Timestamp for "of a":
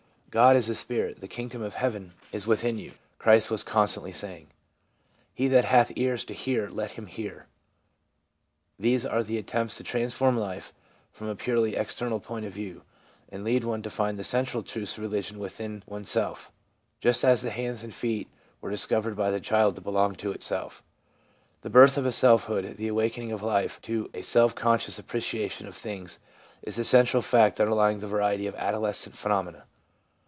2.45-2.47, 21.97-22.11